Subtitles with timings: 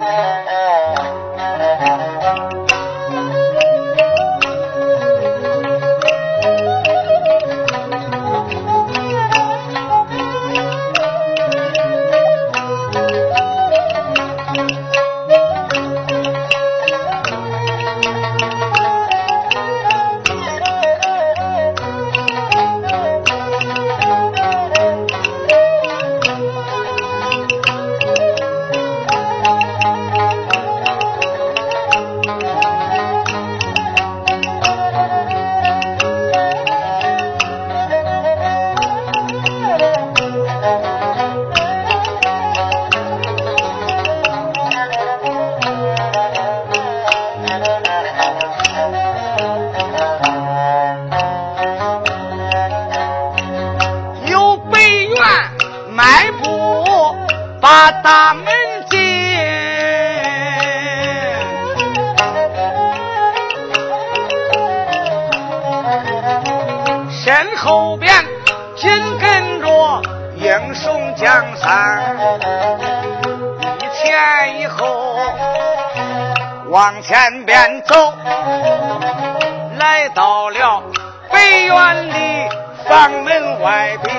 [0.00, 0.37] 往
[80.68, 80.82] 了
[81.32, 82.14] 北院的
[82.86, 84.14] 房门外边。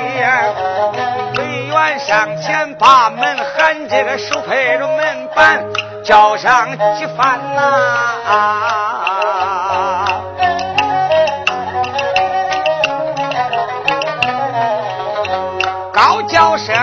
[1.35, 5.63] 北院上前把门喊，这个手拍着门板，
[6.03, 7.61] 叫上几番呐。
[15.93, 16.73] 高叫声，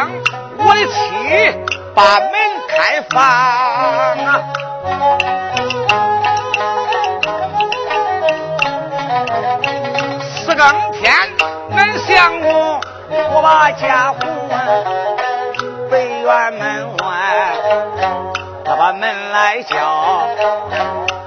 [0.59, 1.53] 我的妻，
[1.95, 2.31] 把门
[2.69, 3.17] 开放
[12.07, 12.81] 相公，
[13.35, 14.19] 我把家户
[15.91, 17.53] 北院门外，
[18.65, 20.29] 他把门来叫，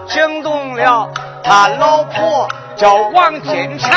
[0.07, 1.09] 惊动了
[1.43, 2.47] 他老婆
[2.77, 3.91] 叫王金蝉，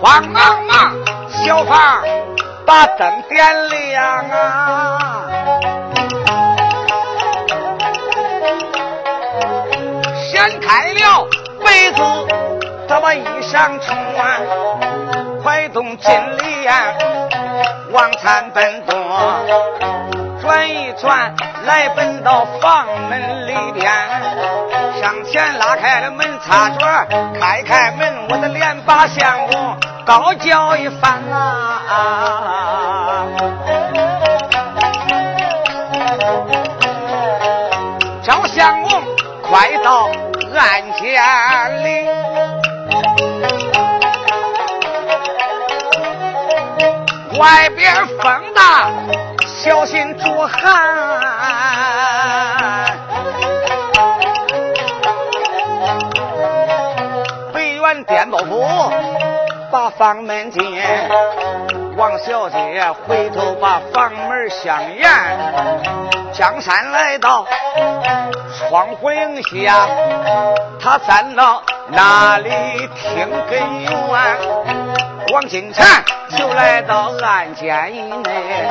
[0.00, 0.94] 慌忙忙，
[1.44, 2.02] 小房
[2.64, 5.09] 把灯点亮啊。
[13.14, 14.40] 衣裳穿，
[15.42, 16.72] 快动金莲
[17.92, 18.98] 往餐奔东，
[20.40, 21.34] 转一转
[21.64, 23.92] 来奔到房门里边，
[25.00, 26.88] 上前拉开了门插座，
[27.40, 33.26] 开开门，我的脸把相公高叫一番啊！
[38.22, 39.02] 赵相公，
[39.42, 40.08] 快到！
[40.52, 41.14] 案件
[41.84, 42.06] 里，
[47.40, 48.90] 外边风大，
[49.46, 50.60] 小心着寒。
[57.54, 58.62] 北院颠包府，
[59.72, 60.60] 把房门进。
[61.96, 65.10] 王小姐回头把房门相掩，
[66.34, 67.46] 江山来到
[68.68, 69.88] 窗户影下，
[70.78, 72.50] 他站到那里
[72.94, 74.89] 听根源。
[75.32, 76.04] 王金蝉
[76.36, 78.68] 就来到案间以内，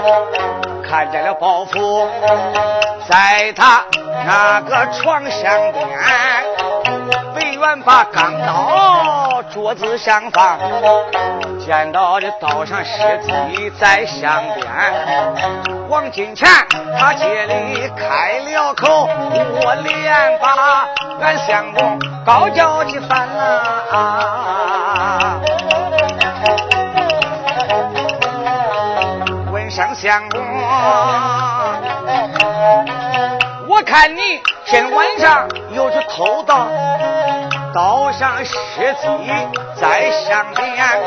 [0.83, 2.05] 看见了包袱
[3.07, 3.85] 在他
[4.25, 5.87] 那个床上边。
[7.59, 10.57] 远把钢刀桌子上放，
[11.59, 14.65] 见到这刀上尸体在上边。
[15.89, 16.47] 王金钱
[16.97, 19.09] 他接里开了口，
[19.61, 20.87] 我连把
[21.21, 23.27] 俺相公高叫几番
[23.91, 24.78] 啊！
[29.95, 30.41] 相公，
[33.67, 34.19] 我看你
[34.65, 36.67] 今晚上又去偷盗。
[37.73, 39.07] 刀上尸体
[39.79, 41.01] 在上边，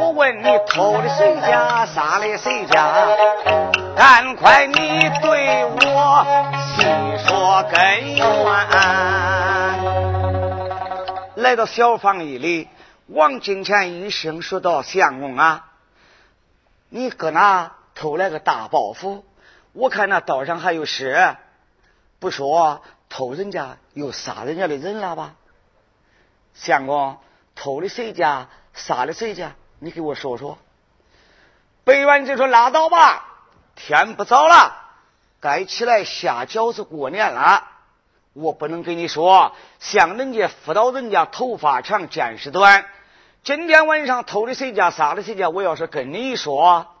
[0.00, 3.06] 我问你偷的谁家，杀的谁家？
[3.94, 6.26] 赶快你对我
[6.56, 6.82] 细
[7.26, 8.26] 说根源。
[11.36, 12.68] 来到小房一里，
[13.08, 15.66] 王金钱一声说道：“相公啊，
[16.88, 19.22] 你搁哪偷来个大包袱？
[19.72, 21.36] 我看那刀上还有尸，
[22.18, 25.34] 不说偷人家又杀人家的人了吧？”
[26.54, 27.18] 相公
[27.54, 29.52] 偷的谁家，杀的谁家？
[29.78, 30.58] 你给我说说。
[31.84, 33.26] 北元就说：“拉倒吧，
[33.74, 34.76] 天不早了，
[35.40, 37.64] 该起来下饺子过年了。
[38.32, 42.86] 我不能跟你说，像人家辅导人家头发长见识短，
[43.42, 46.93] 今天晚上偷的谁家，杀的谁家，我要是跟你说，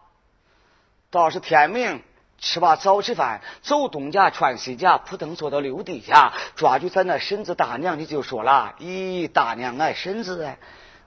[1.14, 2.02] 到是天明，
[2.38, 10.58] 吃罢早吃饭，走东家穿西家，扑腾坐到六弟家，抓住咱那婶子大娘，你就说了：“咦，大娘哎，婶子哎。”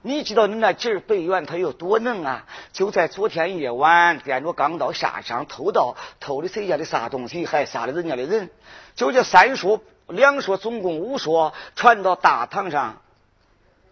[0.04, 2.45] 你知道你那侄儿北元他有多能啊？
[2.71, 8.50] 就在昨天夜晚，掂着钢刀下山偷盗，偷的谁家的啥东西，还杀了人家的人。
[8.95, 13.01] 就这三说两说，总共五说，传到大堂上，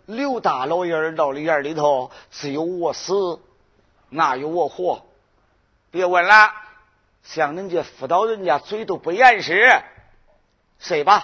[0.05, 3.39] 刘大老爷儿闹的院里头，只有我死，
[4.09, 5.03] 哪有我活？
[5.95, 6.51] 别问了，
[7.23, 9.71] 像人家辅导人家嘴都不严实，
[10.77, 11.23] 睡吧。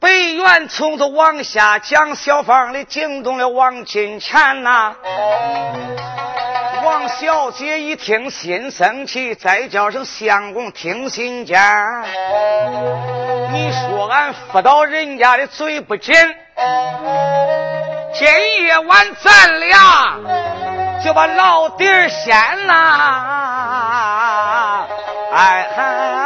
[0.00, 4.96] 北元从头往下讲，小芳里惊动了王金钱呐。
[6.82, 11.60] 王小姐一听心生气，再叫声相公听信件。
[13.52, 16.14] 你说俺辅导人家的嘴不紧，
[18.18, 18.26] 今
[18.62, 20.14] 夜晚咱俩
[21.04, 24.86] 就把老底儿掀啦！
[25.32, 26.25] 哎嗨。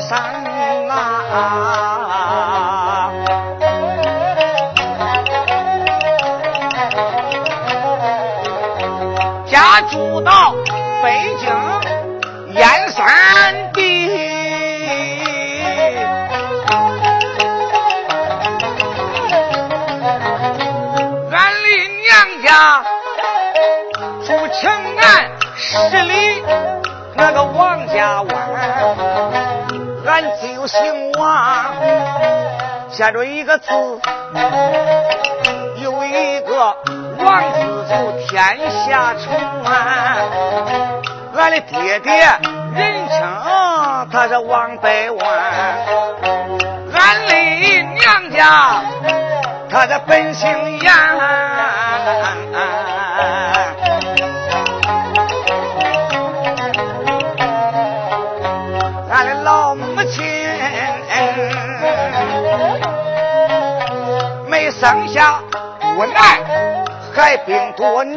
[0.00, 0.33] 山
[33.54, 33.68] 个字，
[35.82, 36.76] 有一个
[37.18, 37.94] 王字就
[38.26, 39.24] 天下传。
[41.36, 42.12] 俺的爹爹
[42.74, 43.20] 人称
[44.10, 45.20] 他是王百万，
[46.94, 47.34] 俺的
[47.94, 48.82] 娘家
[49.70, 51.43] 他的本姓严。
[64.84, 65.40] 生下
[65.96, 66.42] 无奈，
[67.14, 68.14] 还病多女，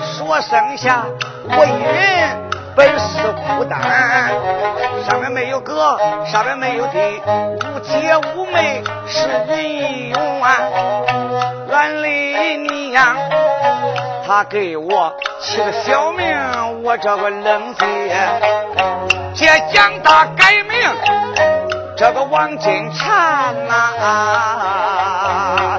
[0.00, 1.04] 说生下
[1.44, 2.38] 我一人
[2.74, 4.32] 本是孤单，
[5.04, 10.56] 上面没有哥，上面没有弟，无姐无妹是人永啊。
[11.70, 12.56] 俺的
[12.88, 13.14] 娘，
[14.26, 18.16] 她给我起个小名，我这个冷姐，
[19.34, 21.79] 姐长大改名。
[22.00, 25.78] 这个王金蝉呐，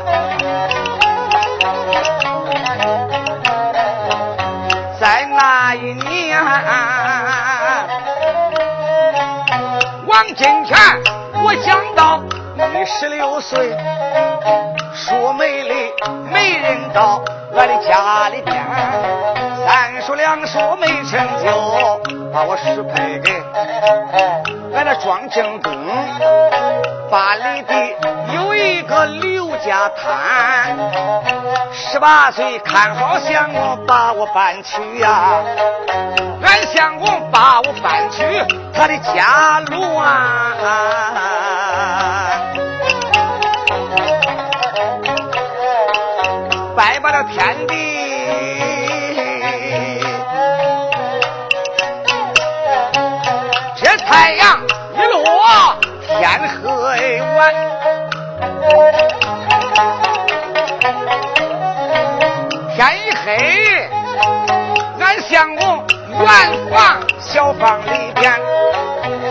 [4.99, 6.39] 在那一年，
[10.05, 10.99] 王金蝉，
[11.43, 12.21] 我想到
[12.55, 13.75] 你十六岁，
[14.93, 15.91] 说美丽
[16.31, 18.63] 没人到我的家里边，
[19.65, 22.01] 三叔两叔没成就，
[22.33, 23.31] 把我许配给。
[24.73, 25.71] 俺那庄正东，
[27.09, 27.95] 八里地
[28.33, 30.75] 有一个刘家滩，
[31.71, 35.43] 十八岁看好相公把我搬去呀，
[36.43, 38.23] 俺相公把我搬去
[38.73, 40.71] 他的家乱啊，
[46.75, 48.10] 拜把了天地。
[56.07, 57.53] 天黑晚。
[62.75, 63.89] 天一黑，
[64.99, 66.25] 俺相公圆
[66.69, 68.31] 房小房里边，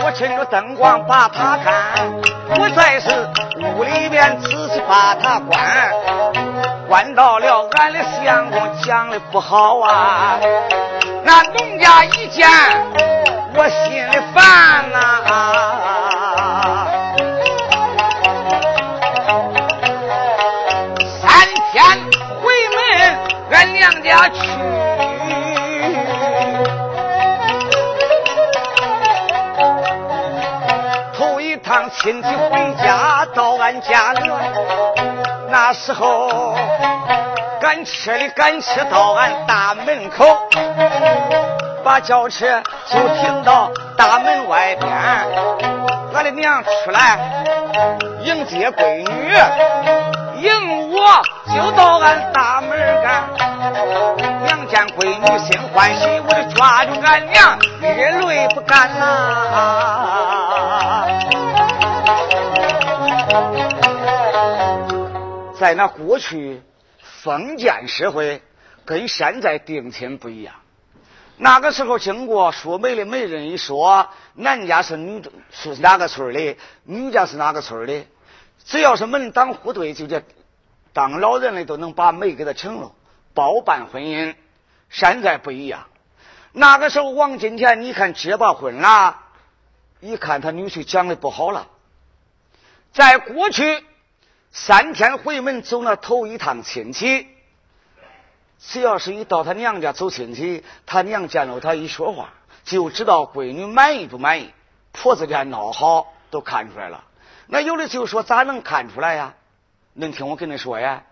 [0.03, 1.73] 我趁着灯光把他看。
[2.59, 3.29] 我在是
[3.63, 5.59] 屋里边仔细把他关，
[6.87, 10.37] 关到了俺的相公讲的不好啊。
[11.23, 12.49] 那农家一见，
[13.55, 15.80] 我心里烦呐。
[24.11, 24.41] 下去，
[31.17, 31.89] 头一趟。
[31.91, 34.29] 亲戚回家到俺家里，
[35.49, 36.53] 那时候
[37.61, 40.25] 赶车的赶车到俺大门口，
[41.85, 44.91] 把轿车就停到大门外边。
[46.13, 47.17] 俺的娘出来
[48.23, 49.33] 迎接闺女，
[50.41, 51.23] 迎我
[51.55, 53.50] 就到俺大门干。
[54.17, 59.07] 娘见闺女心欢喜，我就抓住俺娘，热泪不干呐。
[65.57, 66.61] 在那过去
[67.21, 68.41] 封建社会，
[68.83, 70.55] 跟现在定亲不一样。
[71.37, 78.05] 那个时候，经过说媒的媒人一说，男家是女是哪个村的，女家是哪个村的，
[78.65, 80.21] 只要是门当户对，就叫
[80.93, 82.91] 当老人的都能把媒给他成了，
[83.33, 84.35] 包办婚姻。
[84.89, 85.87] 现在不一样，
[86.51, 89.19] 那个时候王金田，你看结罢婚了，
[89.99, 91.67] 一看他女婿讲的不好了，
[92.93, 93.85] 在过去。
[94.53, 97.25] 三天回门走那头一趟亲戚，
[98.59, 102.33] 只要是一到他娘家走亲戚，他娘见了他一说话，
[102.65, 104.51] 就知道闺女满意不满意。
[104.91, 107.05] 婆子家闹好都看出来了。
[107.47, 109.35] 那有的就说咋能看出来呀？
[109.93, 111.03] 能听我跟你说呀？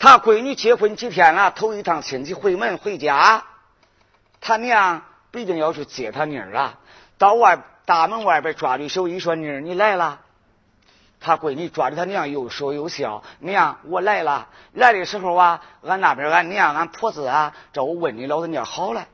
[0.00, 3.44] 他闺女结婚几天了，头一趟亲戚回门回家，
[4.40, 6.78] 他娘必定要去接他妮儿啊。
[7.18, 10.22] 到外大门外边抓住手一说：“妮儿，你来了。”
[11.20, 13.22] 他闺女抓着他娘，又说又笑。
[13.40, 14.48] 娘，我来了。
[14.72, 19.06] 来的时候啊，俺那边俺娘俺婆子啊，找我问你老人家好了。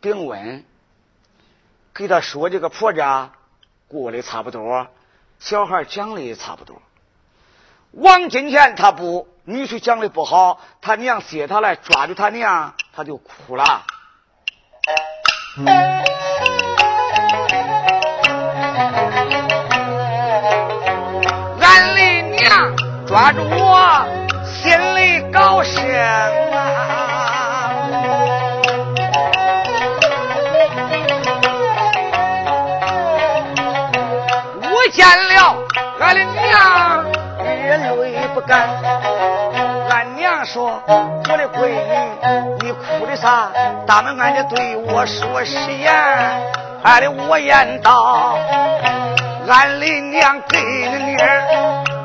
[0.00, 0.64] 并问，
[1.94, 3.30] 给他说这个婆家
[3.86, 4.88] 过得差不多，
[5.38, 6.82] 小孩讲的也差不多。
[7.92, 13.82] 王金钱他不，女婿讲的不好，他娘接他来抓住他娘，他就哭了。
[21.60, 22.76] 俺的娘
[23.08, 24.06] 抓住我，
[24.44, 26.30] 心里高兴啊！
[34.62, 35.56] 我见了
[35.98, 37.04] 俺的娘，
[37.42, 38.89] 热泪不干。
[40.52, 43.48] 说：“我的闺女，你哭的啥？
[43.86, 45.94] 大门俺家对我说实言。”
[46.82, 48.36] 俺的我言道
[49.46, 50.58] ：“俺的娘给
[50.90, 51.42] 的女儿。”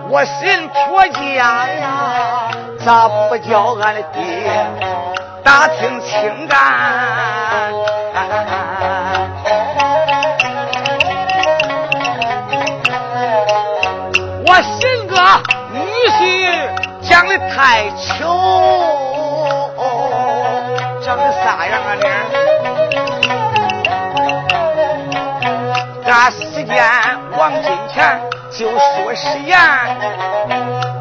[0.08, 2.52] 我寻婆家呀，
[2.86, 4.22] 咋不叫俺的爹
[5.44, 6.60] 打听清干？
[14.48, 15.16] 我寻个
[15.74, 15.80] 女
[16.20, 16.22] 婿
[17.02, 17.90] 讲的太
[27.46, 28.20] 往金钱。
[28.52, 29.60] 就说实言，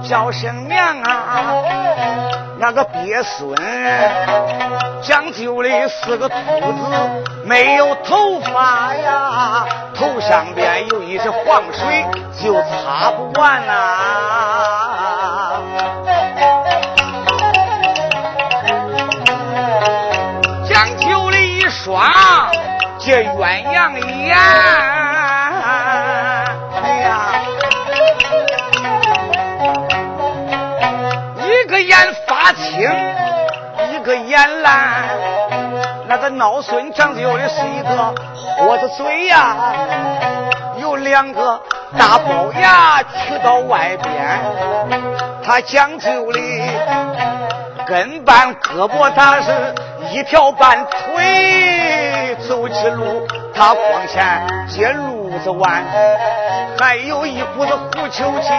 [0.06, 1.54] 叫声娘啊，
[2.58, 3.56] 那个鳖孙
[5.00, 12.04] 讲究的是个秃子，没有头发呀，头上边有一些黄水，
[12.42, 13.72] 就擦不完呐。
[20.68, 22.12] 讲究的一双
[22.98, 23.96] 这鸳鸯
[24.26, 25.13] 眼。
[32.52, 32.90] 青
[33.92, 35.08] 一个眼蓝，
[36.06, 38.14] 那个孬孙讲究的是一个
[38.58, 39.56] 豁子嘴呀，
[40.76, 41.60] 有两个
[41.98, 44.40] 大龅牙去到外边，
[45.42, 46.40] 他讲究的
[47.86, 49.52] 跟半胳膊，他是
[50.12, 55.82] 一条半腿走起路，他光前接路子弯。
[56.76, 58.52] 还有一股子狐臭气，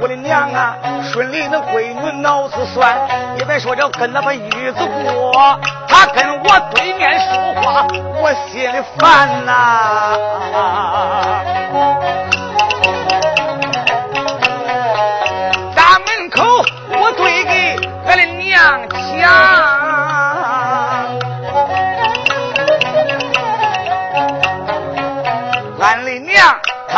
[0.00, 0.74] 我的娘啊，
[1.12, 2.96] 顺利那闺女脑子酸，
[3.38, 4.78] 也别说这跟那个日子
[5.12, 7.86] 过，他跟我对面说话，
[8.20, 10.16] 我心里烦呐。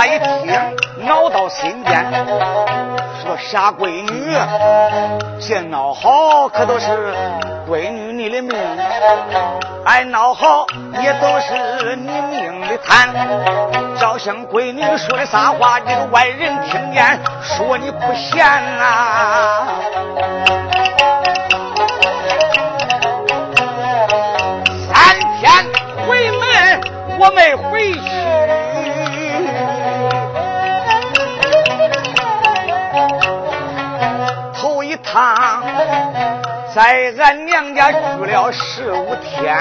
[0.00, 1.46] 他一听，恼到。
[1.50, 2.10] 心间，
[3.20, 4.34] 说傻闺女，
[5.38, 6.86] 这闹好可都是
[7.68, 8.56] 闺女你的命，
[9.84, 10.64] 俺闹好
[11.02, 13.12] 也都是你命的贪。
[13.98, 19.66] 照像闺女说的啥话，这个外人听见说你不贤啊。
[24.88, 25.52] 三天
[26.06, 26.80] 回门
[27.18, 28.59] 我没回去。
[35.12, 35.62] 他
[36.74, 39.56] 在俺娘家住了十五天，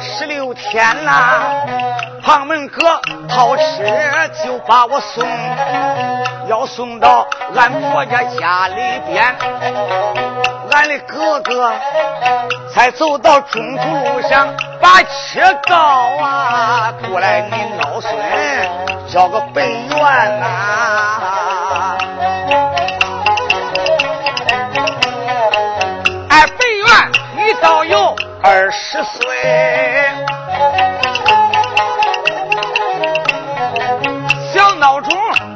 [0.00, 1.42] 十六天啦，
[2.22, 3.62] 旁门哥掏车
[4.44, 5.26] 就把我送，
[6.46, 9.34] 要送到俺婆家家里边。
[10.72, 11.72] 俺的哥哥
[12.72, 13.82] 才走到中途
[14.14, 14.46] 路上，
[14.80, 15.76] 把车告
[16.24, 18.14] 啊，过来你老孙
[19.08, 21.09] 叫个北元呐。
[27.60, 29.20] 到有二十岁，
[34.52, 35.10] 小闹钟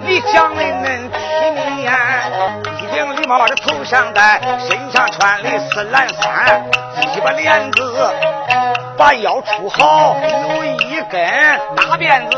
[0.06, 1.16] 你讲的恁体
[1.76, 1.92] 面，
[2.80, 6.62] 一顶礼帽的头上戴，身上穿的是蓝衫，
[7.12, 8.14] 鸡巴帘子
[8.96, 10.16] 把腰出好，
[10.58, 11.20] 有一根
[11.76, 12.36] 大辫子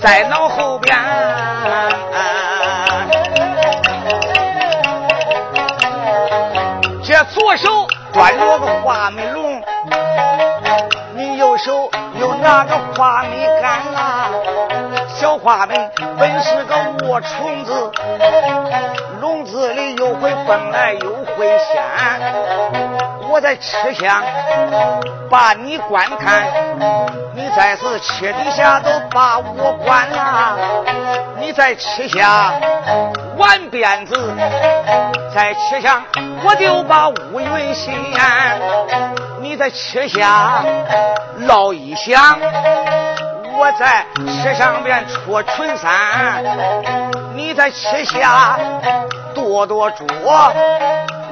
[0.00, 0.96] 在脑后边。
[7.04, 7.81] 这左手。
[8.12, 9.62] 端着个花米笼，
[11.14, 11.90] 你右手
[12.20, 13.80] 又拿个花米杆？
[15.22, 15.74] 小花米
[16.18, 16.74] 本是个
[17.06, 17.92] 窝虫子，
[19.20, 21.80] 笼子里又会蹦来又会掀。
[23.30, 24.20] 我在吃香，
[25.30, 26.48] 把你观看，
[27.36, 30.58] 你在是车底下都把我关了。
[31.38, 32.54] 你在吃下
[33.36, 34.34] 玩鞭子，
[35.32, 36.02] 在吃香
[36.44, 37.94] 我就把乌云掀。
[39.40, 40.64] 你在吃下
[41.42, 42.36] 烙一响，
[43.54, 46.42] 我在吃上边戳春山。
[47.34, 48.58] 你在吃下
[49.34, 50.04] 跺跺脚。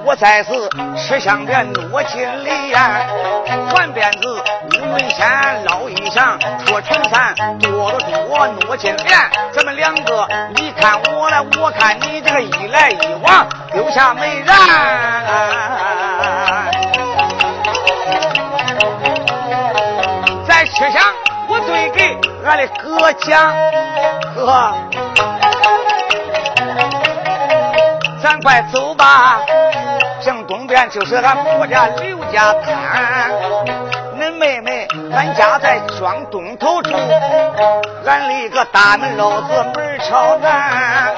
[0.02, 0.50] 我再是
[0.96, 3.02] 吃香边挪金里呀，
[3.76, 4.42] 玩鞭子
[4.80, 9.18] 乌云仙捞一响，戳春山跺跺脚挪金莲。
[9.52, 14.46] 咱们两个你看我来，我看你，这个一来一往，丢下美人。
[20.48, 21.19] 在吃香，我
[21.70, 23.54] 对给俺的哥讲，
[24.34, 24.74] 哥，
[28.20, 29.38] 咱快走吧。
[30.20, 33.30] 正东边就是俺婆家刘家滩，
[34.18, 36.90] 恁妹妹俺家在庄东头住，
[38.04, 41.14] 俺立个大门老子门朝南。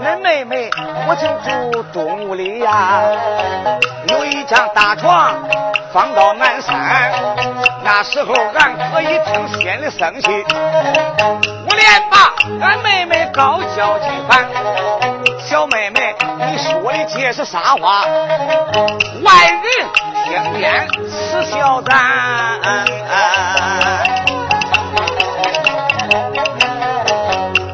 [0.00, 0.70] 恁妹妹
[1.08, 1.26] 我就
[1.72, 3.00] 住东屋里呀，
[4.10, 5.34] 有一张大床
[5.92, 7.12] 放到南山。
[7.84, 10.44] 那时候俺可以听心里生气，
[11.68, 14.46] 我连把俺妹妹高叫几番，
[15.38, 16.14] 小妹妹。
[16.46, 18.04] 你说的这是啥话？
[19.22, 19.62] 外人
[20.24, 21.92] 听见耻笑咱。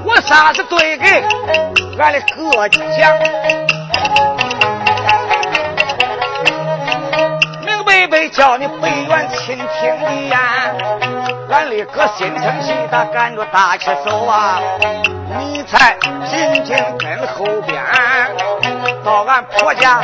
[0.04, 1.22] 我啥子对给
[1.98, 2.78] 俺的哥讲？
[7.98, 9.66] 明白白叫你北元倾听
[10.04, 10.38] 的呀！
[11.50, 14.60] 俺的哥心疼心，他赶着大车走啊！
[15.36, 17.82] 你才紧紧跟后边。
[19.04, 20.00] 到俺婆家，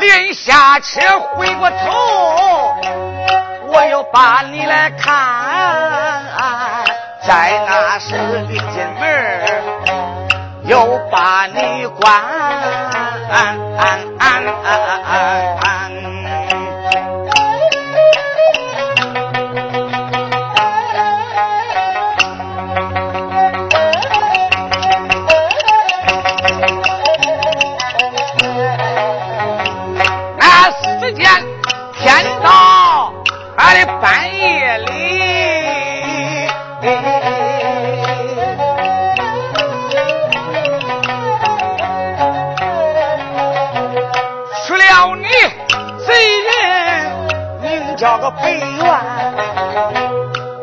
[0.00, 2.74] 临下车回过头，
[3.66, 6.24] 我又把你来看，
[7.26, 9.44] 在那时的进门
[10.64, 12.08] 又把你关。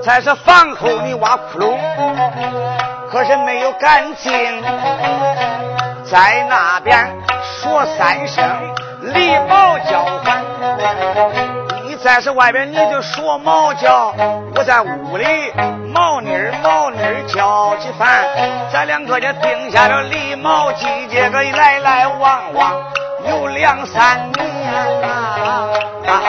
[0.05, 1.77] 还是房后你挖窟窿，
[3.11, 4.31] 可是没有干净。
[6.05, 8.47] 在那边说三声
[9.01, 10.43] 礼貌交换，
[11.85, 14.13] 你在这外边你就说猫叫，
[14.55, 15.25] 我在屋里
[15.91, 18.23] 毛妮儿毛妮儿叫起烦。
[18.71, 22.73] 咱两个就定下了礼貌季节，个来来往往
[23.27, 24.45] 有两三年
[25.03, 25.67] 啊。
[26.05, 26.21] 那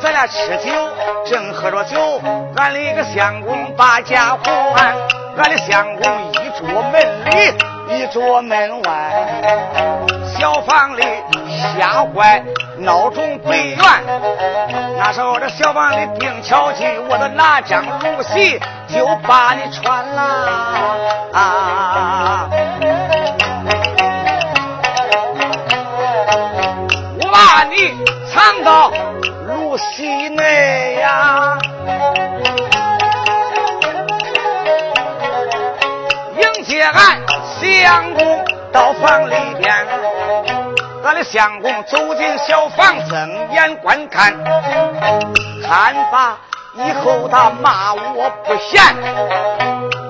[0.00, 0.72] 咱俩吃酒，
[1.24, 2.20] 正喝着酒，
[2.56, 4.36] 俺的一个相公把家
[4.74, 4.94] 还，
[5.36, 7.54] 俺的相公一桌门里，
[7.88, 9.26] 一桌门外，
[10.36, 11.02] 小房里
[11.76, 12.42] 吓坏
[12.78, 13.78] 闹钟北元，
[14.98, 20.22] 那时候这小房里定巧计，我的拿张露席就把你穿了
[21.32, 22.48] 啊。
[27.20, 27.94] 我把你
[28.32, 28.90] 藏到
[29.76, 31.56] 西内呀，
[36.36, 37.18] 迎接俺
[37.60, 39.74] 相公到房里边，
[41.04, 44.32] 俺的相公走进小房，睁眼观看，
[45.66, 46.38] 看罢
[46.74, 48.82] 以后他骂我不贤。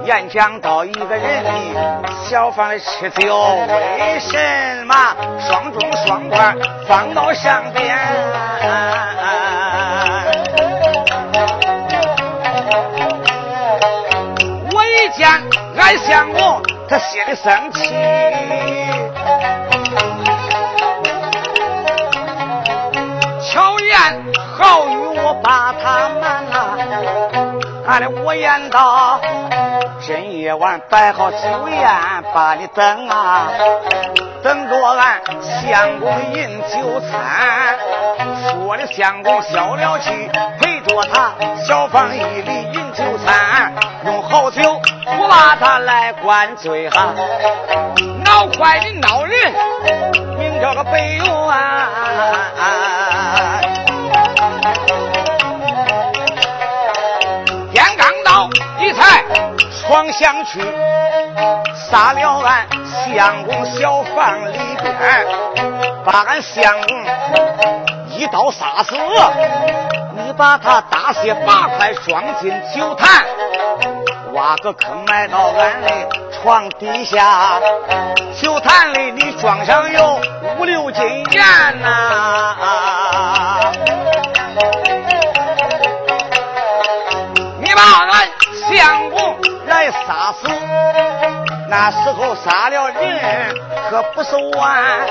[0.04, 1.50] 演讲到一个人的
[2.28, 3.38] 小房里吃酒，
[4.00, 4.94] 为什么
[5.38, 6.52] 双中双筷
[6.88, 7.96] 放到上边？
[15.76, 17.94] 俺相公，他心里生气，
[23.50, 24.24] 巧言
[24.56, 26.78] 好语我把他瞒了，
[27.86, 29.20] 俺的我言道。
[30.00, 31.88] 深夜晚摆好酒宴，
[32.34, 33.48] 把你等啊，
[34.42, 35.20] 等着俺
[35.62, 37.78] 相公饮酒餐。
[38.42, 40.10] 说的相公消了气，
[40.60, 41.32] 陪着他
[41.64, 43.72] 小房一里饮酒餐。
[44.04, 44.80] 用好酒，
[45.32, 47.14] 把他来灌醉哈。
[48.22, 49.34] 闹坏的闹人，
[50.36, 51.24] 名叫个北元。
[57.72, 59.24] 天刚到，你猜？
[59.88, 60.60] 往乡去，
[61.90, 62.66] 杀了俺
[63.16, 65.26] 相公小房里边，
[66.04, 67.04] 把俺相公
[68.10, 68.94] 一刀杀死。
[70.14, 73.24] 你把他大卸八块，装进酒坛，
[74.32, 75.88] 挖个坑埋到俺的
[76.32, 77.60] 床底下。
[78.40, 80.20] 酒坛里你装上有
[80.58, 81.44] 五六斤盐
[81.80, 82.56] 呐，
[87.58, 88.28] 你把俺
[88.70, 89.36] 相公。
[89.64, 90.48] 来杀死，
[91.68, 93.54] 那时候杀了人
[93.88, 95.06] 可不是完，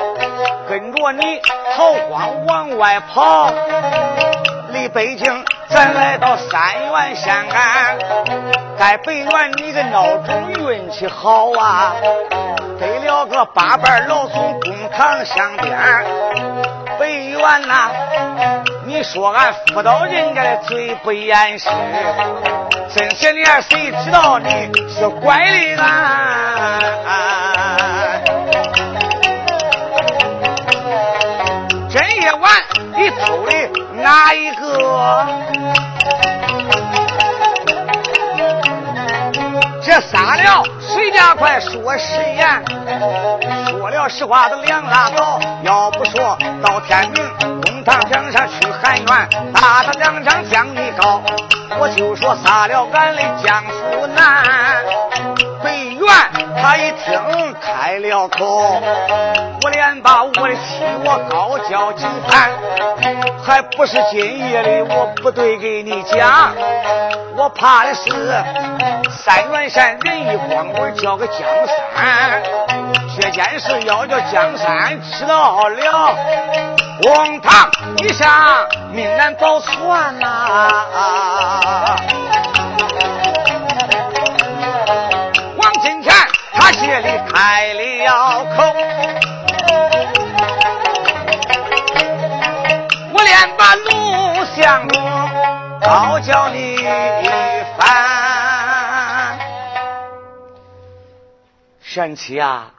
[0.69, 1.41] 跟着你
[1.73, 3.49] 逃荒往外跑，
[4.81, 6.59] 离北京咱来到三
[6.91, 7.99] 原县岸，
[8.79, 11.93] 在北原你个闹钟运气好啊，
[12.79, 15.77] 得了个八瓣老松公堂相边，
[16.97, 17.91] 北原呐，
[18.87, 21.69] 你说俺辅导人家的嘴不严实。
[22.89, 25.45] 这些年谁知道你是乖
[25.77, 27.60] 的啊？
[33.01, 33.51] 你偷的
[34.03, 35.25] 哪一个？
[39.83, 42.63] 这撒了谁家快说实言，
[43.67, 45.39] 说了实话都两拉倒。
[45.63, 47.27] 要不说到天明，
[47.63, 49.07] 公堂江上去喊冤，
[49.51, 51.23] 打他两掌将你告。
[51.79, 54.43] 我就说杀了俺的江苏男，
[56.61, 58.79] 他一听开了口，
[59.63, 62.51] 我连把我的妻我高叫几番，
[63.43, 66.53] 还不是今夜里我不对给你讲，
[67.35, 68.03] 我怕的是
[69.09, 71.39] 三元山仁义光棍叫个江
[71.95, 72.41] 山，
[73.19, 76.15] 这件事要叫江山知道了，
[77.01, 78.29] 公堂以上
[78.91, 79.71] 命难保全
[80.19, 80.69] 呐。
[87.33, 88.61] 开了口，
[93.13, 95.01] 我连把陆相公
[95.79, 96.83] 高叫你一
[97.77, 99.39] 番。
[101.79, 102.73] 神奇啊，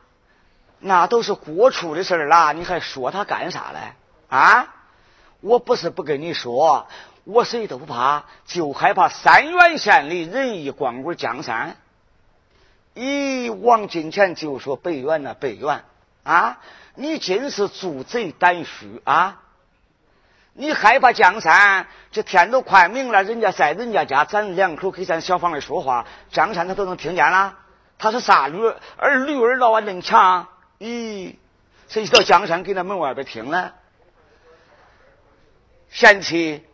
[0.81, 3.95] 那都是过处的事了，你还说他干啥嘞？
[4.29, 4.67] 啊，
[5.41, 6.87] 我不是不跟你说。
[7.25, 11.77] 我谁都不怕，就害怕三原县里仁义光棍江山。
[12.95, 15.85] 咦，王金钱就说北元呐，北元
[16.23, 16.61] 啊，
[16.95, 19.41] 你真是猪贼胆虚啊！
[20.55, 21.87] 你害怕江山？
[22.11, 27.59] 这天都快明了，人家在人家家，咱两口给咱小房里说话，江山他都能听见了。
[27.99, 28.59] 他是啥驴？
[28.99, 30.49] 而驴儿老啊能强？
[30.79, 31.37] 咦，
[31.89, 33.73] 谁知道江山给那门外边听了？
[35.89, 36.67] 贤妻，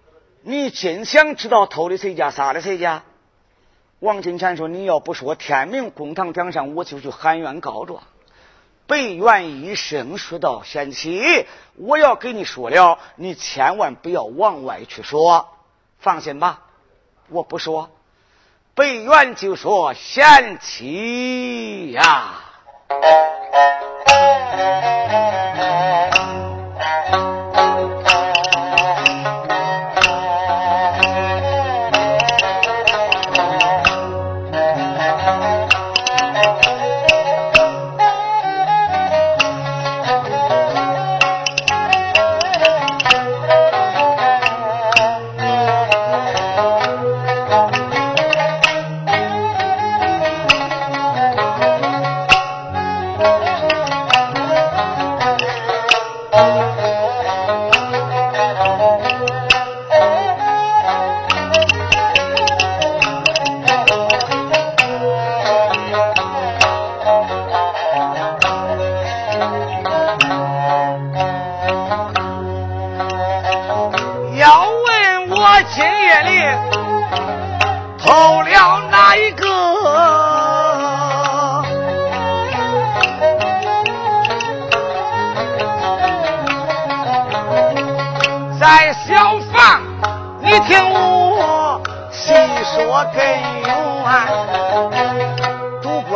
[0.43, 3.05] 你真想知道偷的谁家，杀的谁家？
[4.01, 8.03] 王金钱说：“你要不说，天明公堂顶上，我就去喊冤告状。”
[8.87, 15.49] 北元一生说道：“贤妻，我要给你说了，你千万不要往外去说。
[15.99, 16.63] 放心吧，
[17.29, 17.91] 我不说。”
[18.75, 22.45] 北元就说：“贤妻呀。”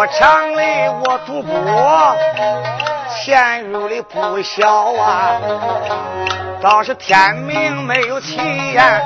[0.03, 2.17] 我唱里我赌博，
[3.09, 5.38] 陷入的不小啊！
[6.61, 9.01] 倒是天明没有气焰，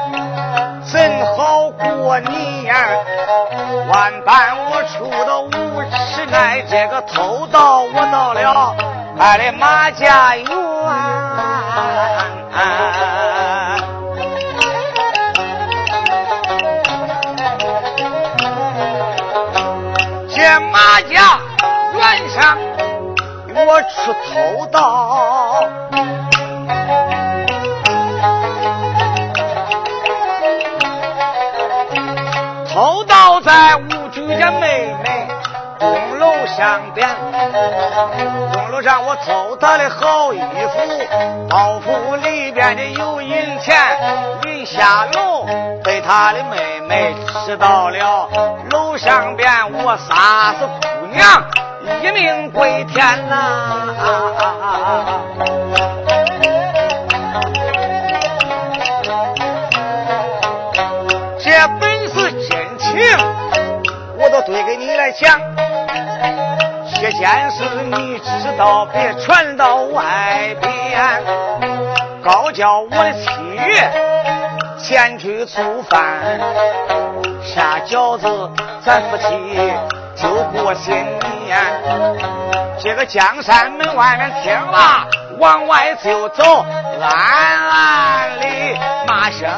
[0.90, 0.98] 怎
[1.36, 2.74] 好过年？
[3.90, 5.50] 万般我出到五
[6.14, 8.74] 十来，这个偷盗我到了，
[9.18, 10.65] 俺的马家有。
[23.68, 25.64] 我去偷盗，
[32.72, 35.26] 偷盗在五舅家妹妹
[35.80, 37.08] 东楼上边，
[38.52, 40.46] 东楼上我偷她的好衣服，
[41.50, 43.76] 包袱里边的有银钱，
[44.42, 45.44] 临下楼
[45.82, 48.28] 被他的妹妹知道了，
[48.70, 50.68] 楼上边我杀死
[51.00, 51.42] 姑娘。
[52.02, 53.94] 一命归天呐！
[61.38, 62.98] 这本是真情，
[64.18, 65.40] 我都对给你来讲。
[67.00, 71.22] 这件事你知道，别传到外边。
[72.24, 73.88] 高叫我的七月
[74.78, 76.40] 前去做饭，
[77.44, 78.26] 下饺子，
[78.84, 79.24] 咱夫妻
[80.16, 80.94] 就过新
[81.44, 81.58] 年。
[82.78, 85.06] 这个江山门外面听了，
[85.38, 86.64] 往外就走，
[87.00, 87.08] 暗
[87.68, 89.48] 暗里骂声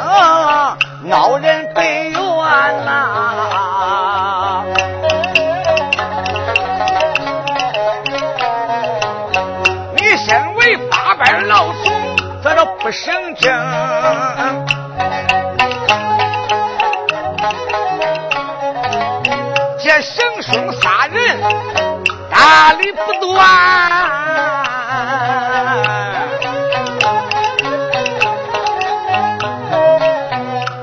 [1.04, 2.20] 闹人北元
[2.84, 4.64] 呐！
[9.96, 11.92] 你身为八辈老总，
[12.42, 14.77] 咋着不省正？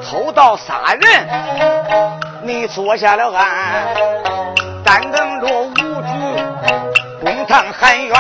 [0.03, 1.27] 偷盗杀人，
[2.43, 3.45] 你坐下了案，
[4.83, 5.81] 但等着无主
[7.21, 8.13] 公堂喊冤，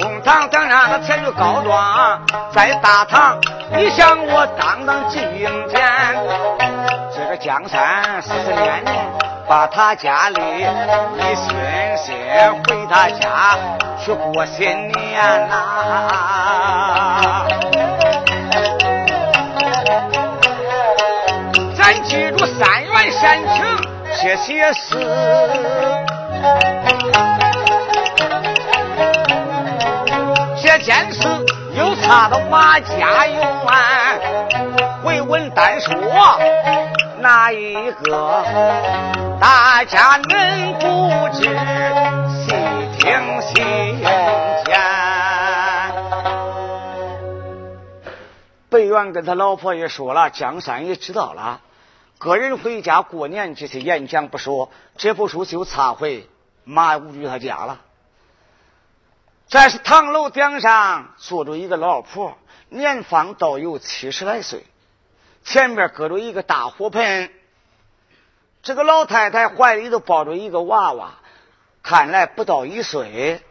[0.00, 2.20] 公堂等让他前去告状，
[2.52, 3.38] 在大堂
[3.76, 5.20] 你向我当当进
[5.68, 5.80] 见，
[7.14, 8.82] 这个江山四十年
[9.52, 10.64] 把他家里一
[11.36, 11.54] 顺
[11.98, 12.16] 心
[12.64, 13.58] 回他家
[14.02, 17.44] 去过新年呐。
[21.76, 23.62] 咱记住三元山情
[24.22, 24.96] 这些事，
[30.62, 31.28] 这件事
[31.76, 33.46] 又差到马家园，
[35.04, 35.94] 回文单说
[37.18, 38.42] 哪一个？
[39.42, 41.42] 大家能不知？
[42.30, 42.52] 细
[42.96, 43.54] 听细
[44.64, 44.72] 见。
[48.70, 51.60] 北元跟他老婆也说了，江山也知道了。
[52.18, 56.28] 个人回家过年这些演讲不说，这部书就插回
[56.62, 57.80] 马五局他家了。
[59.48, 64.64] 这是唐楼顶上坐着一个老婆，年方倒有七十来岁，
[65.42, 67.32] 前面搁着一个大火盆。
[68.62, 71.14] 这个老太太怀里头抱着一个娃娃，
[71.82, 73.42] 看来不到一岁，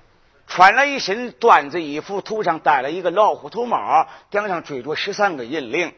[0.48, 5.94] 穿了一身缎子衣服，头上戴了一个老虎头帽，顶上缀着十三个银铃。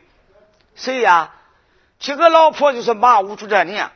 [0.75, 1.31] 谁呀？
[1.99, 3.91] 这个老婆就是马五主家娘，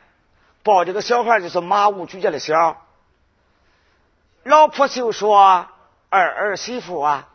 [0.62, 2.80] 抱这个小孩就是马五主家的小。
[4.44, 5.66] 老婆就说
[6.08, 7.28] ：“二儿媳妇啊，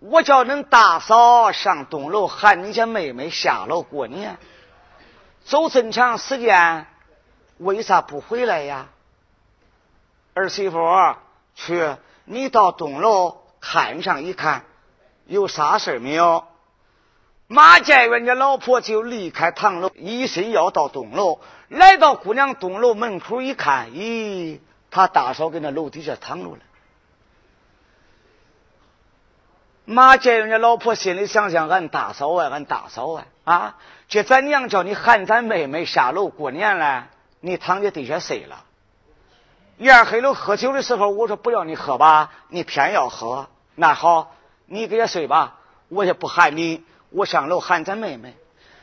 [0.00, 4.36] 我叫恁大嫂上东楼喊你家妹妹下楼过年，
[5.44, 6.86] 走这么长时间，
[7.58, 8.88] 为啥不回来呀？
[10.34, 10.78] 儿媳妇
[11.54, 14.64] 去，你到东楼看上一看，
[15.26, 16.44] 有啥事没有？”
[17.46, 21.40] 马建元家老婆就离开唐楼，一心要到东楼。
[21.68, 26.58] 来到姑娘东楼门口一看，咦，他大嫂跟那楼底下躺着了。
[29.84, 33.76] 马建元家老婆心里想想：俺大嫂啊，俺大嫂啊，啊，
[34.08, 37.08] 这咱娘叫你喊咱妹妹下楼过年了，
[37.44, 38.64] 你躺在地下睡了。
[39.76, 43.48] 夜黑了喝酒的时候，我说不要你喝吧，你偏要喝。
[43.74, 45.56] 那好，你给他睡吧，
[45.88, 46.82] 我也不喊你。
[47.10, 48.34] 我上楼喊咱妹妹，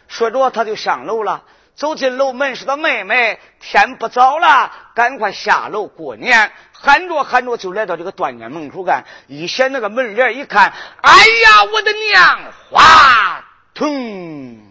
[0.07, 1.43] 说着他就上楼了。
[1.73, 10.71] 走进楼门，是：“他妹妹，天不早了，赶快下楼过年。”喊着喊着就来到这个断间门口干，一掀那个门帘一看，
[11.01, 12.39] 哎呀，我的娘！
[12.69, 13.43] 哗，
[13.73, 14.70] 腾，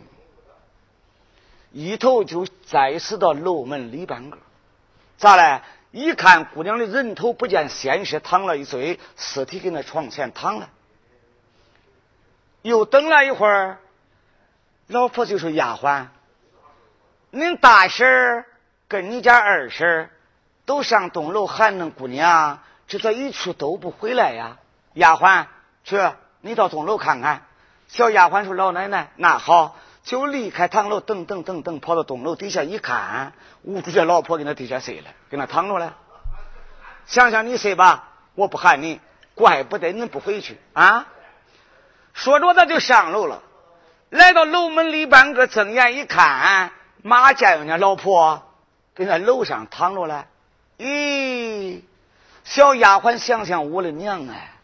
[1.72, 4.38] 一头就栽死到楼门里半个。
[5.16, 5.62] 咋嘞？
[5.92, 10.68] 一看姑娘的人头不见，鲜血淌了一堆，尸体跟那床前躺了。
[12.62, 13.78] 又等了一会儿，
[14.86, 16.06] 老婆就说：“丫鬟，
[17.32, 18.46] 恁大婶儿
[18.86, 20.10] 跟你家二婶儿
[20.64, 24.58] 都上东楼喊恁姑娘，这咋一处都不回来呀？”
[24.94, 25.46] 丫鬟
[25.82, 25.98] 去，
[26.40, 27.42] 你到东楼看看。
[27.88, 33.32] 小丫鬟说：“老奶奶，那好。”就离开堂楼，噔噔噔噔跑到东楼底下一看，
[33.62, 35.96] 吴主家老婆跟那底下睡了，跟那躺着了。
[37.06, 39.00] 想想你睡吧，我不喊你，
[39.34, 41.08] 怪不得恁不回去啊。
[42.14, 43.42] 说着，他就上楼了。
[44.08, 48.42] 来到楼门里半个，睁眼一看，马家人家老婆
[48.94, 50.26] 跟在楼上躺着了。
[50.78, 51.82] 咦，
[52.42, 54.54] 小丫鬟想想，我的娘哎，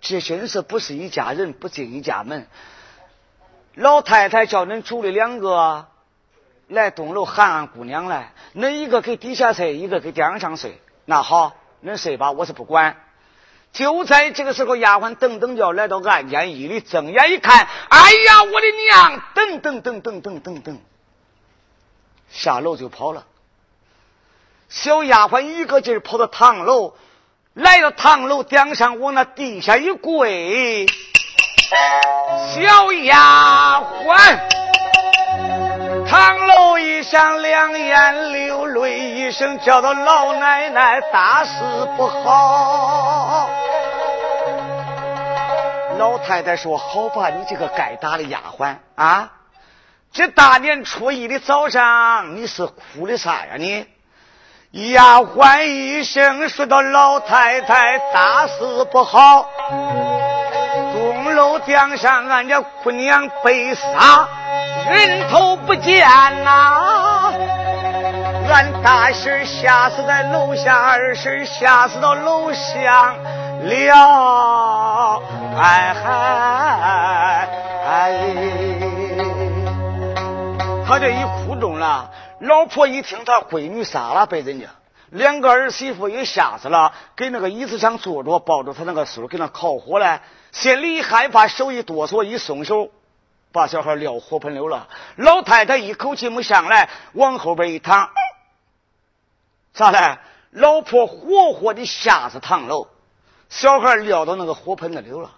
[0.00, 2.46] 这真是不是一家人不进一家门。
[3.76, 5.86] 老太太叫恁主的两个
[6.66, 10.80] 来东楼喊俺姑娘来，恁一个给底下睡，一个给顶上睡。
[11.04, 12.96] 那好，恁睡吧，我是不管。
[13.72, 19.22] 就在这个时候，丫鬟噔噔叫来到暗间一里，睁眼一看，哎呀，我的娘！
[19.34, 20.78] 噔噔噔噔噔噔噔，
[22.30, 23.26] 下楼就跑了。
[24.70, 26.94] 小丫鬟一个劲儿跑到堂楼，
[27.52, 30.86] 来到堂楼顶上，往那地下一跪。
[31.68, 34.38] 小丫鬟，
[36.08, 41.50] 堂楼一上，两眼流泪一声，叫到老奶奶，大事
[41.96, 43.50] 不好。
[45.98, 49.32] 老太太说：“好吧，你这个该打的丫鬟啊！
[50.12, 53.56] 这大年初一的早上，你是哭的啥呀？
[53.58, 59.48] 你丫鬟一声说到：老太太大事不好，
[61.36, 64.26] 楼顶上俺家姑娘被杀，
[64.90, 66.08] 人头不见
[66.42, 67.30] 呐！
[68.48, 73.14] 俺大婶吓死在楼下，二婶吓死到楼上。”
[73.66, 75.22] 了，
[75.58, 77.48] 哎嗨
[77.86, 78.18] 哎！
[80.86, 84.66] 他这一哭中了，老婆一听他闺女杀了，被人家
[85.10, 90.20] 两个儿媳妇也吓死了，给那个椅子上坐着，抱着他那个孙给那烤火嘞，
[90.56, 92.90] 心里一害怕，手一哆嗦，一松手，
[93.52, 94.88] 把小孩撂火盆里了。
[95.16, 98.08] 老太太一口气没上来，往后边一躺，
[99.74, 100.18] 咋嘞？
[100.52, 102.88] 老婆活活的吓死堂楼。
[103.50, 105.32] 小孩撂到那个火盆子里了，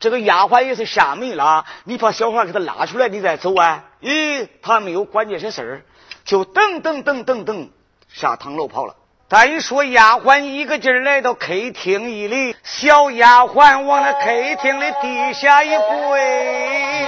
[0.00, 1.64] 这个丫鬟也是吓没了。
[1.84, 3.84] 你把小孩给他拉出来，你再走啊！
[4.00, 5.82] 咦，他没有管这些事儿，
[6.24, 7.68] 就噔噔噔噔噔
[8.08, 8.96] 下堂楼跑了。
[9.28, 14.20] 再说丫鬟一个劲儿来到客厅一里，小丫鬟往那客
[14.62, 17.06] 厅的地下一跪，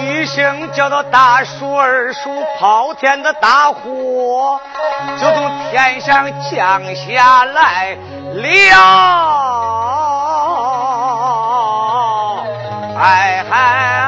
[0.00, 4.60] 一声叫到大叔二叔炮天的大火，
[5.20, 7.96] 就从天上降下来
[8.34, 8.74] 了，
[12.98, 13.99] 哎嗨。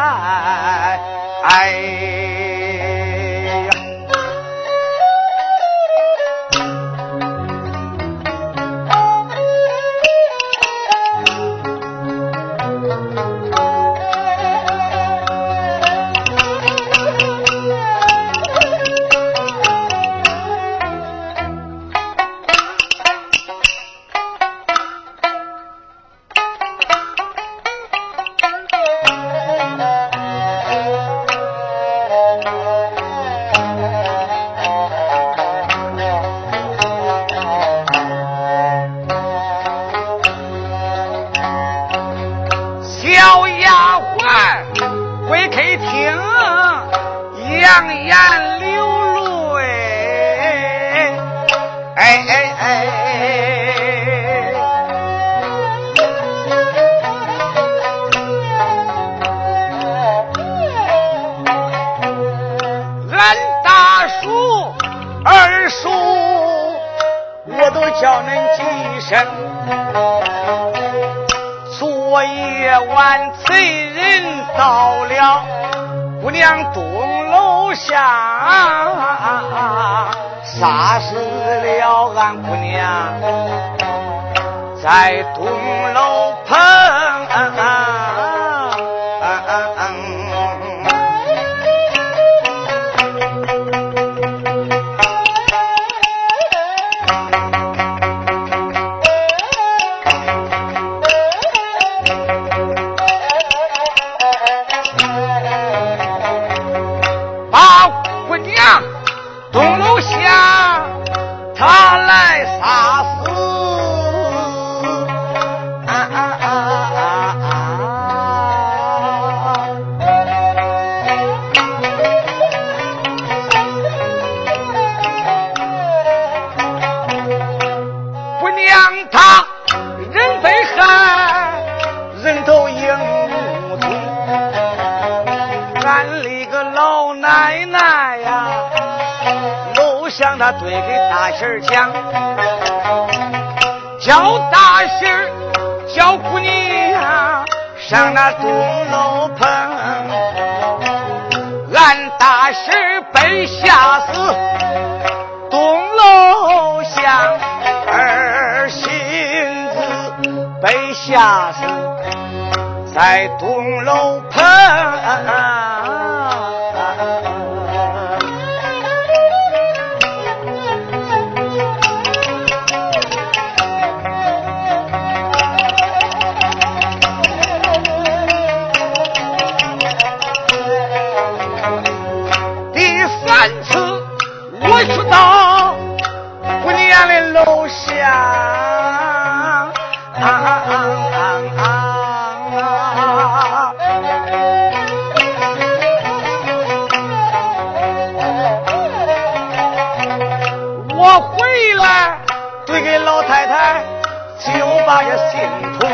[204.92, 205.40] 他也心
[205.78, 205.90] 痛，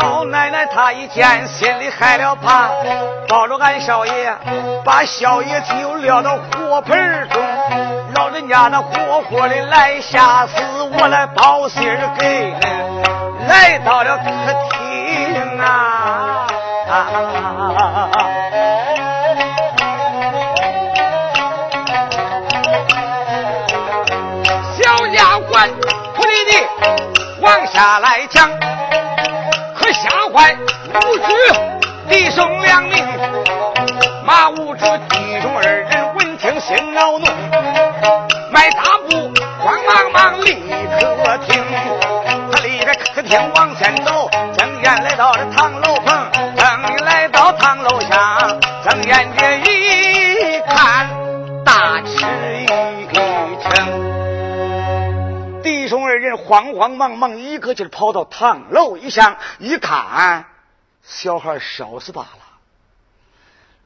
[0.00, 2.70] 老奶奶她一见心里害了怕，
[3.28, 4.32] 抱着俺少爷，
[4.82, 7.42] 把少爷就撂到火盆中，
[8.14, 10.54] 老人家那活活的来吓死
[10.98, 12.54] 我来报信儿给，
[13.46, 14.24] 来到了客
[14.70, 16.46] 厅啊，
[16.88, 16.94] 小
[27.76, 28.48] 下来讲，
[29.74, 30.56] 可吓坏
[30.94, 31.26] 五举
[32.08, 33.04] 弟兄两名。
[34.24, 37.26] 马五子弟兄二人闻听心恼怒，
[38.50, 39.30] 迈大步
[39.62, 41.62] 慌忙忙离客厅。
[42.50, 48.56] 他离开客厅往前走，睁眼来到了唐楼棚，正来到堂楼下，
[48.88, 51.10] 睁眼这一看，
[51.62, 52.24] 大吃
[52.62, 52.66] 一
[53.12, 53.22] 惊。
[55.62, 60.46] 弟兄二人慌慌忙忙，一个劲跑到堂楼一上，一看，
[61.02, 62.38] 小孩烧死罢了。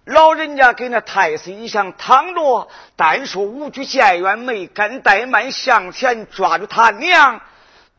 [0.05, 7.41] 老人家给那太师一向躺着，单说无惧见冤，没敢怠慢，向前抓住他娘，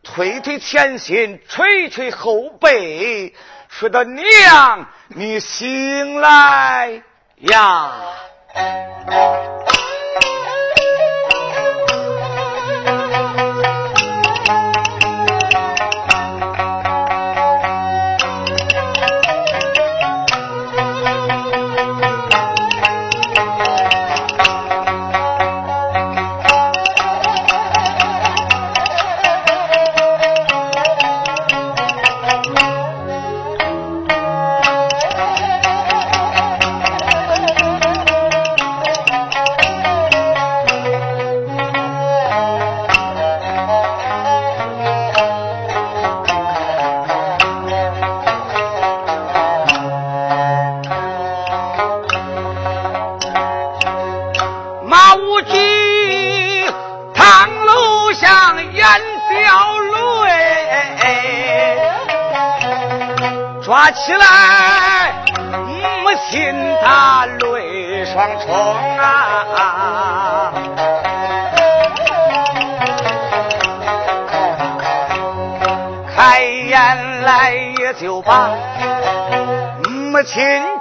[0.04, 3.34] 推推前心，捶捶后背，
[3.70, 7.04] 说的娘，你醒来
[7.38, 7.94] 呀！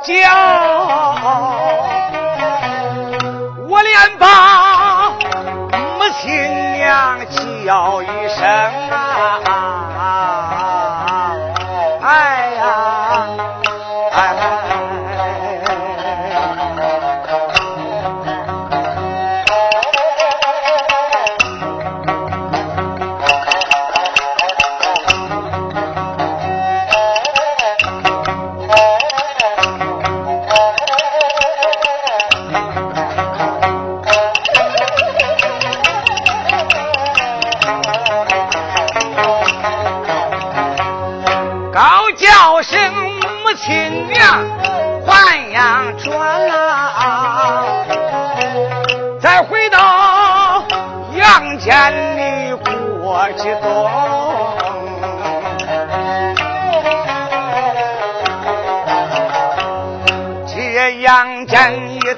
[0.02, 0.16] 亲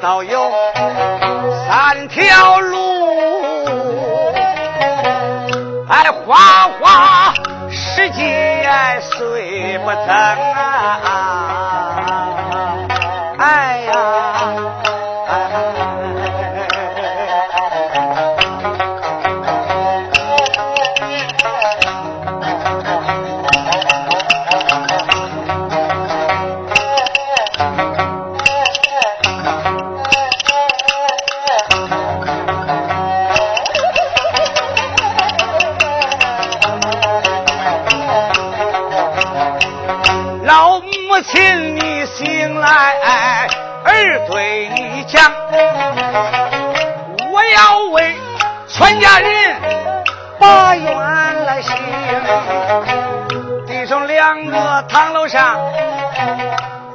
[0.02, 0.50] 到有
[1.68, 2.76] 三条路，
[5.88, 7.32] 哎，花花
[7.70, 8.68] 世界
[9.00, 11.31] 虽不增啊，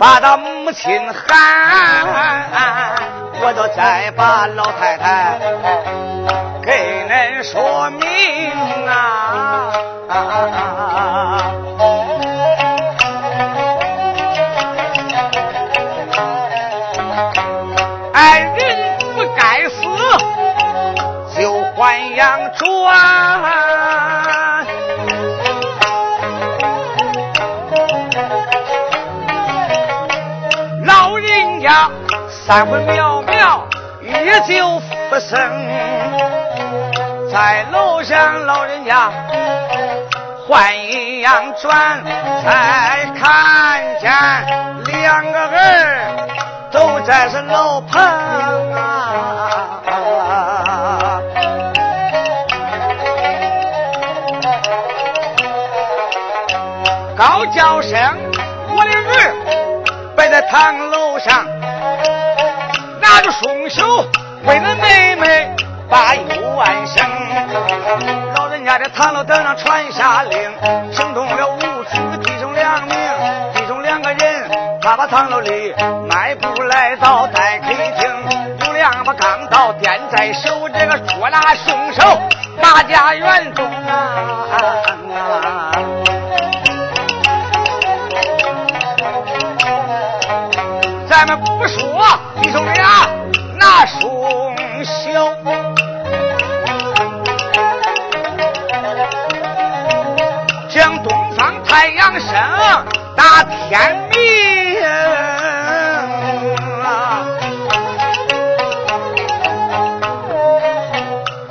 [0.07, 2.07] 把他母亲喊，
[3.41, 5.37] 我就再把老太太
[6.63, 9.73] 给恁说明啊。
[32.47, 33.67] 三分苗苗
[34.01, 34.79] 也就
[35.09, 35.37] 不生，
[37.29, 39.11] 在楼上老人家
[40.47, 40.73] 换
[41.19, 42.01] 阳转，
[42.41, 44.09] 才看见
[44.85, 46.07] 两个儿
[46.71, 48.01] 都在是楼棚
[48.71, 49.59] 啊。
[57.17, 57.99] 高叫声，
[58.69, 59.35] 我的儿
[60.15, 61.45] 摆在堂楼上，
[63.31, 64.05] 双手
[64.45, 65.55] 为了妹妹
[65.89, 67.05] 把忧安生。
[68.35, 70.51] 老人家在堂楼顶上传下令，
[70.91, 72.97] 惊动了五子弟兄两名，
[73.53, 74.49] 弟兄两个人，
[74.81, 75.73] 他把堂楼里
[76.09, 78.09] 迈步来到待客厅，
[78.65, 82.19] 有两把钢刀掂在手，这个捉拿凶手
[82.61, 85.71] 马家园中啊。
[101.77, 102.33] 太阳升，
[103.15, 104.17] 打天明，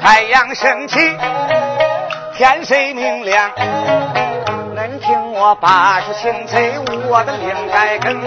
[0.02, 0.98] 太阳升起，
[2.34, 3.52] 天色明亮。
[4.74, 6.72] 恁听我把书清脆，
[7.08, 8.20] 我的灵该更。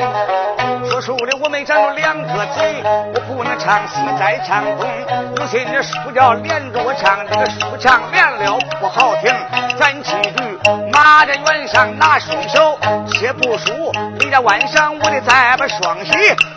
[0.89, 2.81] 说书的我没长着两个嘴，
[3.13, 4.89] 我不能唱西再唱东。
[5.37, 9.31] 有些人书叫连着我唱，这个书唱连了不好听。
[9.77, 10.43] 咱记住，
[10.91, 12.79] 马家院上拿双手
[13.13, 16.11] 写部书，李家湾上我得再把双喜，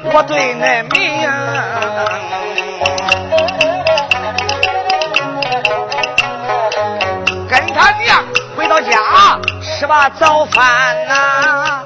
[0.05, 1.29] 我对恁明。
[7.51, 8.25] 跟他娘
[8.57, 11.83] 回到家吃把早饭呐。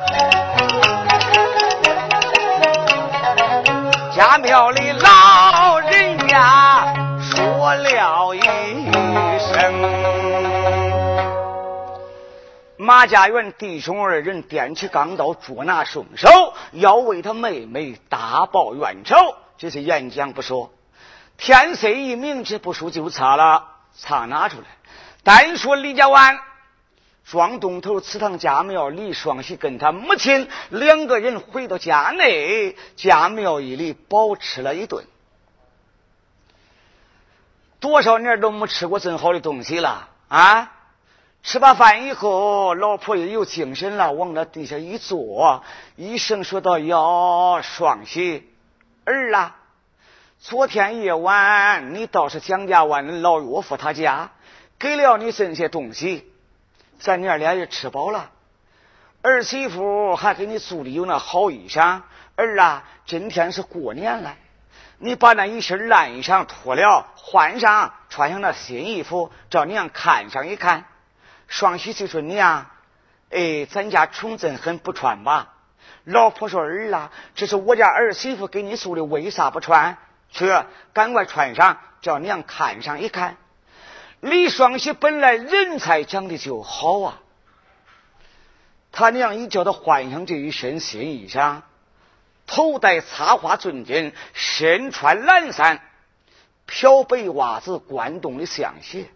[4.17, 8.41] 家庙里老人家说了一
[9.39, 9.75] 声
[12.79, 19.15] ：“马家园弟兄二人掂起钢刀，捉拿凶手，要为他妹妹大报冤仇。”
[19.59, 20.73] 这是演讲不说，
[21.37, 23.65] 天色一明，这部书就擦了，
[23.95, 24.65] 擦拿出来。
[25.25, 26.39] 单说李家湾。
[27.29, 35.05] 庄东头祠堂家庙，李双喜跟他母亲两个人回到家内，家庙一里饱吃了一顿。
[37.81, 40.73] 多少年都没吃过这么好的东西了啊！
[41.43, 45.65] 吃罢饭以后，老婆也有精神了，往那地下一坐，
[45.97, 48.49] 一声说道：“哟，双喜
[49.05, 49.57] 儿啊，
[50.39, 54.31] 昨天夜晚你倒是蒋家湾老岳父他家
[54.79, 56.33] 给了你这些东西。”
[56.99, 58.31] 咱娘俩也吃饱了，
[59.23, 62.03] 儿媳妇还给你做的有那好衣裳。
[62.37, 64.37] 儿啊，今天是过年了，
[64.99, 70.85] 你把那一身烂衣裳脱了，换上，穿上那新衣服，叫娘看上一看。
[71.49, 72.67] 双喜就说娘，
[73.31, 75.55] 哎，咱家穷真很，不穿吧？
[76.05, 79.97] 老婆说儿啊，这是我家儿媳妇给你做的，为啥不穿？
[80.31, 80.53] 去，
[80.93, 83.37] 赶快穿上，叫娘看上一看。
[84.21, 87.21] 李双喜本来人才长得就好啊，
[88.91, 91.61] 他娘一叫他换上这一身新衣裳，
[92.47, 95.83] 头戴插花尊巾，身穿蓝衫，
[96.65, 99.11] 漂白袜子，关东的象鞋，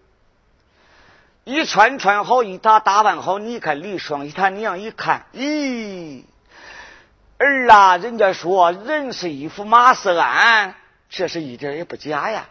[1.45, 3.39] 一穿穿好，一打打扮好。
[3.39, 6.25] 你看李双喜他娘一看，咦，
[7.39, 10.75] 儿啊，人家说人是一副马是鞍，
[11.09, 12.49] 这是一点也不假呀。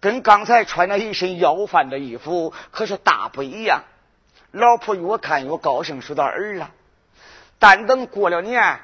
[0.00, 3.84] 跟刚才穿的一身要饭的衣服可是大不一样。
[4.50, 6.70] 老婆越看越高兴，说道：“儿啊，
[7.58, 8.80] 但等过了年，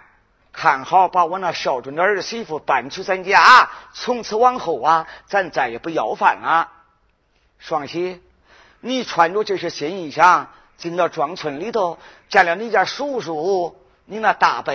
[0.52, 6.70] 看好把我那孝顺的儿媳妇搬去咱家，从此往后啊，咱再也不要饭了。”
[7.58, 8.22] 双喜，
[8.80, 10.46] 你穿着这身新衣裳
[10.76, 11.98] 进到庄村里头，
[12.28, 14.72] 见了你家叔叔，你那大伯，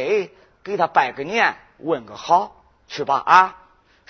[0.64, 3.58] 给他拜个年，问个好，去吧啊！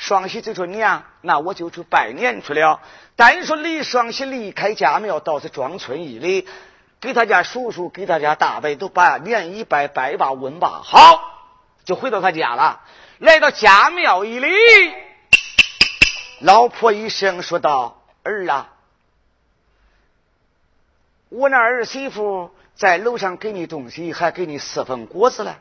[0.01, 2.81] 双喜就说：“娘，那我就去拜年去了。”
[3.15, 6.47] 单说李双喜离开家庙，到这庄村一里，
[6.99, 11.21] 给他家叔叔、给他家大伯都把年一拜，拜罢问罢，好，
[11.85, 12.81] 就回到他家了。
[13.19, 14.49] 来到家庙一里，
[16.39, 18.73] 老婆一声说道：“儿啊，
[21.29, 25.59] 我那儿媳妇在楼上给你东西，还给你四份果子了。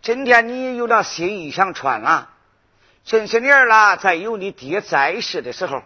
[0.00, 2.34] 今天你有那新衣裳穿了。”
[3.04, 5.82] 这些年了，在有你爹在世的时候，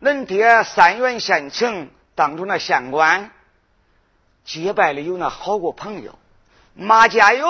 [0.00, 3.30] 恁爹三元县城当中那县官
[4.44, 6.18] 结拜的有那好个朋友，
[6.74, 7.44] 马家元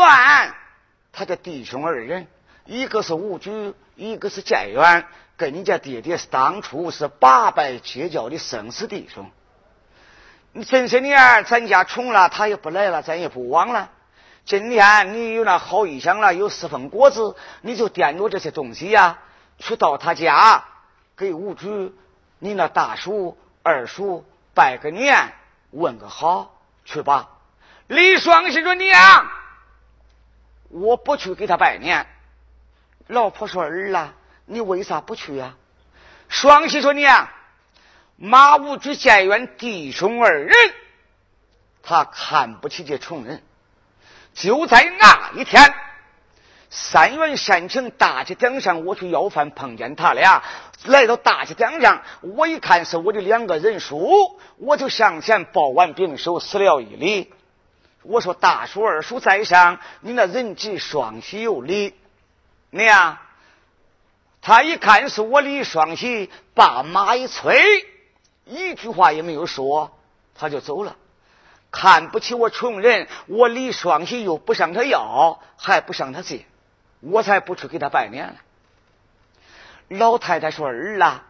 [1.12, 2.26] 他的弟兄二人，
[2.64, 5.06] 一个是吴举，一个是建元，
[5.36, 9.30] 跟你家爹爹是当初是八拜结交的生死弟兄。
[10.52, 13.90] 你这些年咱家穷了，他也不来了，咱也不往了。
[14.46, 19.18] 今天你有那好衣裳了，有四分果子，你就掂着这些东西呀，
[19.58, 20.64] 去到他家
[21.16, 21.92] 给吴主、
[22.38, 24.24] 你那大叔、二叔
[24.54, 25.32] 拜个年，
[25.72, 27.30] 问个好，去吧。
[27.88, 29.26] 李双喜说：“娘，
[30.68, 32.06] 我不去给他拜年。”
[33.08, 35.56] 老婆说：“儿啊，你为啥不去呀？”
[36.28, 37.28] 双喜说：“娘，
[38.14, 40.54] 马武举建元弟兄二人，
[41.82, 43.42] 他看不起这穷人。”
[44.36, 45.74] 就在那一天，
[46.68, 50.42] 三元山城大街顶上，我去要饭，碰见他俩。
[50.84, 57.32] 来到大街顶上，我一看是我的两个人叔，我就上前抱完兵手，施了一礼。
[58.02, 61.94] 我说：“大叔、二叔在上，你那人吉双喜有礼。”
[62.70, 63.16] 娘，
[64.42, 67.58] 他一看是我李双喜，把马一催，
[68.44, 69.96] 一句话也没有说，
[70.34, 70.94] 他就走了。
[71.70, 76.46] 看不起我穷人，我李双喜又不向他要，还不向他借，
[77.00, 78.34] 我才不去给他拜年呢。
[79.88, 81.24] 老太太说：“儿啊，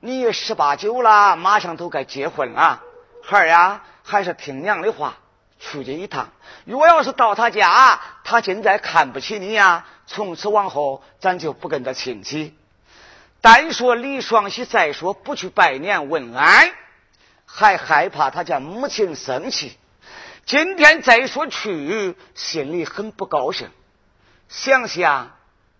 [0.00, 2.82] 你十八九了，马上都该结婚了，
[3.22, 5.16] 孩儿呀，还是听娘的话，
[5.60, 6.28] 出去一趟。
[6.64, 12.56] 若要是到他家，他现在看不起你呀，从此往后咱就不跟他亲戚。
[13.40, 16.70] 单说李双喜，再说不去拜年问安，
[17.58, 19.78] 还害怕他家母亲生气。
[20.44, 23.70] 今天再说去，心里很不高兴。
[24.46, 25.30] 想想。”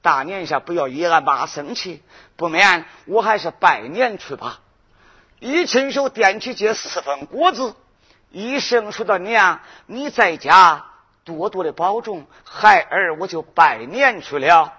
[0.01, 2.03] 大年下不要惹俺妈生气，
[2.37, 4.61] 不免我还是拜年去吧。
[5.41, 7.75] 一亲手掂起这四份果子，
[8.31, 10.87] 一声说道：“娘，你在家
[11.25, 14.73] 多多的保重，孩儿我就拜年去了。”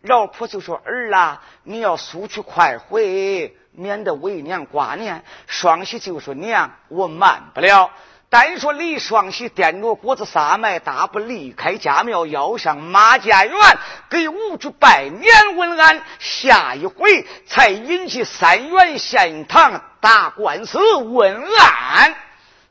[0.00, 7.90] 老婆就说：“儿啊，你要速去快回，免得为娘挂念。”双喜就说：“娘，我慢不了。”
[8.30, 13.54] 单说李双喜掂着果子撒迈，大步离开家庙，要上马家园
[14.10, 16.02] 给吴主拜年问安。
[16.18, 22.14] 下一回才引起三元县堂打官司问案。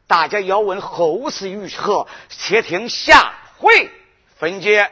[0.05, 3.89] 大家要问后事如何，且听下回
[4.35, 4.91] 分解。